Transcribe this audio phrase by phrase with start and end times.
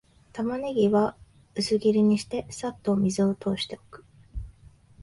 [0.33, 1.15] タマネギは
[1.53, 4.03] 薄切りにして、さっと水を通しておく